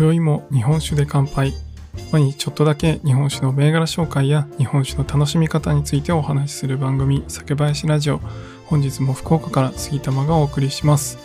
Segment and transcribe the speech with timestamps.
[0.00, 1.52] 今宵も日本酒で乾杯。
[2.10, 8.22] 毎日ちょっとだけ日本酒の銘柄紹介や日本酒の楽しみ方についてお話しする番組酒林ラジオ。
[8.64, 11.18] 本日も福岡から杉玉がお送りします。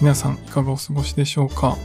[0.00, 1.76] 皆さんいかがお過ごしでしょうか？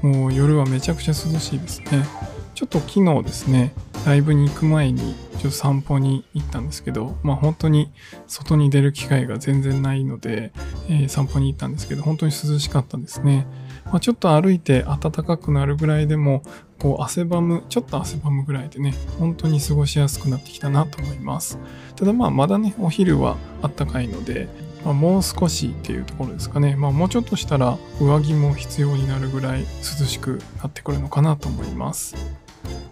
[0.00, 2.06] もう夜はめちゃくちゃ涼しいですね。
[2.54, 3.74] ちょっと昨日ですね
[4.06, 7.92] ライブに行く前にちょっと散歩に行ったんですけど、まあ本当に
[8.26, 10.54] 外に出る機会が全然ないので、
[10.88, 13.46] えー、散歩に行ったんですけど、本当に涼しかったですね。
[13.94, 16.42] まあ、ちょっと歩いて暖かくなるぐらいでも、
[16.80, 21.60] こう汗ばむ、ちょっと汗ばむぐらいでね、本当に過ごしやすくなってきたなと思います。
[21.94, 24.48] ただまあまだね、お昼は暖かいので、
[24.84, 26.74] まあ、もう少しっていうところですかね。
[26.74, 32.16] まあもうちょっとしたら上着も必要になるぐらい涼しくなってくるのかなと思います。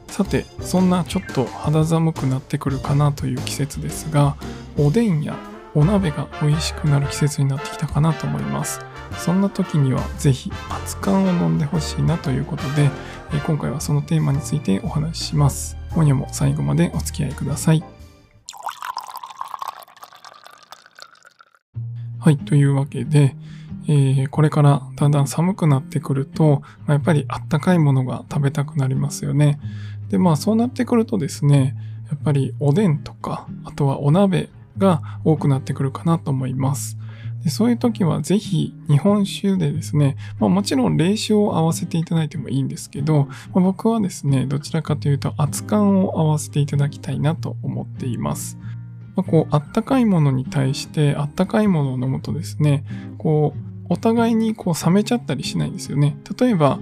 [0.06, 4.37] さてそんなちょっと肌寒くなってくるかなという季節ですが
[4.78, 5.37] おでんや
[5.75, 10.51] お鍋が美味しくなる季節になってきたかなと思いますそんな時には是非
[10.83, 12.91] 熱燗を飲んでほしいなということで
[13.47, 17.83] 今回はそのテーマについてお話しします今夜も最後までお付き合いください
[22.19, 23.35] はいというわけで
[23.89, 29.59] えー、これからだんだん寒くなってくると、まあ、やっぱりあったかいものが食べたくなりますよね。
[30.09, 31.75] で、まあそうなってくるとですね、
[32.09, 36.97] やっぱりおでんとか、あとはお鍋が多くなってくるかなと思います。
[37.43, 48.59] でそういう時はぜひ日本酒でですね、まあ、もちろん冷酒を合わせていただいてもいいんですけど、まあ、僕はですね、どちらかというと熱燗を合わせていただきたいなと思っています。
[49.17, 52.84] まあ、こう、あったかいものに対してあったかいものを飲むとですね、
[53.19, 56.17] こう、お互いにこう冷めちゃったりしないんですよね。
[56.39, 56.79] 例えば、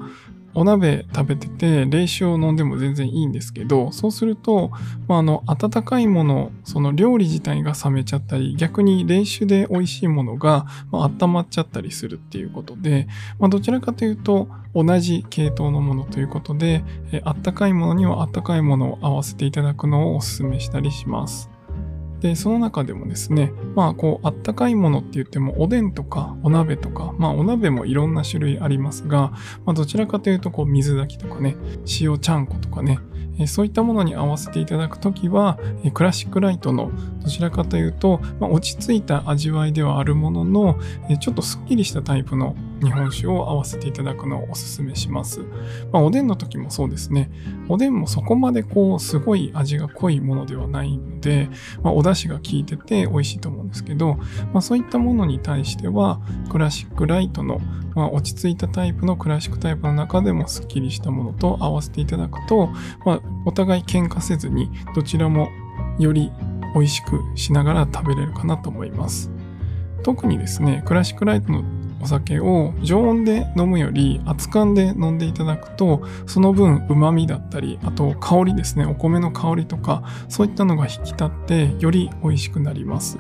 [0.54, 4.70] お鍋食べてて冷酒を飲んでも全然いいんですけどそうすると、
[5.06, 13.06] まあ、あの温かいものその料理自体が冷めちゃったり逆に冷酒で美味しいものが、まあ、温まっちゃったりするっていうことで、
[13.39, 21.50] まあ、どちらかというと同じ系統のものということで、えあったかいものにはあったかいものを合わせていただくのをお勧めしたりします。
[22.20, 29.33] で、その中でもですね、まあ、こう、あったかいものって言っても、おでんとか、お鍋とか、まあ、お鍋もいろんな種類ありますが、
[29.64, 31.57] まあ、どちらかというと、こう、水炊きとかね、
[32.01, 32.98] 塩ちゃんことかね、
[33.47, 35.58] そういったものに合わせていただくときは、
[35.95, 36.91] クラシックライトの
[37.23, 40.79] どちらかというと、まあ、落ち着いた味わいではあるものの、
[41.20, 45.41] ちょっとスッキリしたタイプの日本酒を合わせていただくのをお勧めします。
[45.92, 47.30] まあ、おでんの時もそうですね。
[47.68, 51.48] おでんもそこまでこう、すごい味が濃いものではないので、
[51.83, 54.14] まあ、お出汁が効いてて美味しいと思うんですけど、
[54.52, 56.20] まあ、そういったものに対しては、
[56.51, 57.61] クラシックライトの、
[57.95, 62.69] まあ、落ち着いたタイプのクラシックタイプの中でもスッキリしたものと合わせていただくと、
[63.05, 65.48] まあ、お互い喧嘩せずに、どちらも
[65.98, 66.33] より
[66.74, 69.30] 美味しくしながら食べれるかなと思います。
[70.02, 71.63] 特にですね、クラシックライトの
[72.00, 83.18] お酒を常温で飲むより熱燗で飲んでいただくとその分旨味だったりあと香りですねお米の香りとかそういったのが引き立ってより美味しくなります。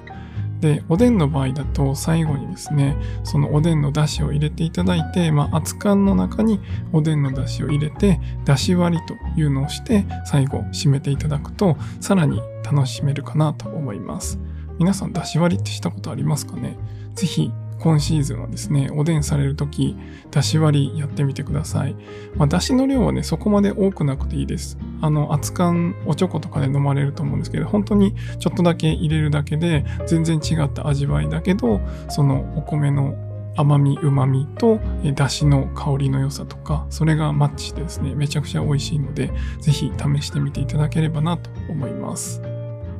[0.60, 6.60] でおでんの場合だと最後にですねそのおでんの出汁を入れていただいて、まあ、熱燗の中に
[6.92, 14.38] おでんの出汁を入れて出汁割りというのをして最後締めていただくとさらに楽しめるかなと思います。
[14.78, 16.76] 皆さん出汁割りってしたことありますかね？
[17.14, 19.96] ぜひ今シーズンはですね、おでんされるとき、
[20.30, 21.96] だし割りやってみてください。
[22.36, 24.78] まあ、だしの量はね、そこまで多くなくていいです。
[25.00, 33.14] あの、熱燗、おちょことかで飲まれると思うんですけど、本当にちょっとだけ入れるだけで、全然違った味わいだけど、そのお米の
[33.56, 34.78] 甘み、旨みと、
[35.14, 42.42] だしの香りの良さとか、それがマッチしてですね、めちゃくちゃ美味しいので、ぜひ試してみていただければなと思います。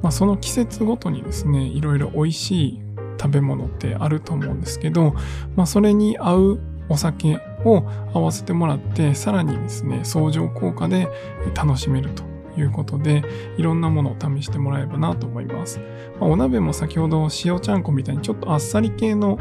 [0.03, 2.81] まあ、その季節ごとにですね、いろいろ美味しい
[3.21, 5.15] 食べ物ってあると思うんですけど、
[5.57, 11.09] まあ、それに合うお酒を合わせてもらってさらにですね相乗効果で
[11.55, 12.25] 楽しめると
[12.59, 13.23] いうことで
[13.59, 15.79] いろんなものを試してもらえばなと思います、
[16.19, 19.39] まあ、お鍋も先ほど塩ちゃんこみたいにちょっとあっさり系の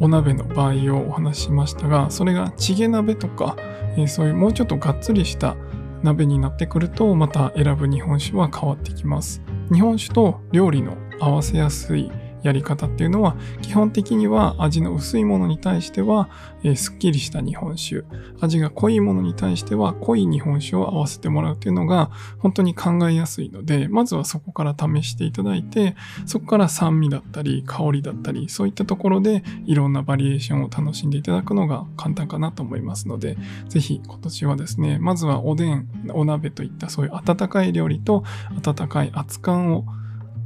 [0.00, 3.56] お鍋の場合をお話ししましたがそれがチゲ鍋とか、
[3.96, 5.56] えー、そういうもうちょっとがっつりした
[6.02, 9.42] 鍋になってくるとまた選ぶ日本酒は変わってきます。
[9.72, 12.10] 日本酒と料理の合わせやすい
[12.42, 16.28] やり方っていうのは基本的には味の薄いものに対しては、
[16.62, 18.04] えー、すっきりした日本酒。
[18.40, 25.96] 味が濃いものに対しては濃い日本酒を合わせてもらうっていうのが本当に考えやすいのでまずはそこから試していただいて
[26.26, 33.36] そこから酸味だったり香りだったりそういったところでいろんなバリエーションを楽しんでいただくのが簡単かなと思いますので
[33.68, 38.24] ぜひ今年はですねまずはおでんお鍋といったそういう温かい料理と
[38.64, 39.84] 温かい熱燗を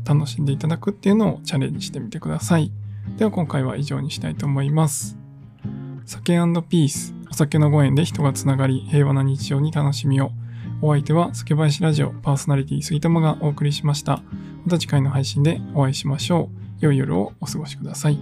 [0.04, 2.70] 楽しんでいただくっていうのをチャレンジしてみてください。
[3.16, 5.16] では今回は以上にしたいと思います。
[6.06, 6.34] 酒
[6.68, 10.30] ピースお酒のご縁で人がつながり、平和な日常に楽しみを。
[10.80, 14.22] お相手は、酒林ラジオパーソナリティ杉玉がお送りしました。
[14.64, 16.84] また次回の配信でお会いしましょう。
[16.84, 18.20] 良い夜をお過ごしください。